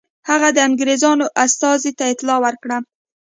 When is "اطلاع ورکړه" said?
2.13-2.77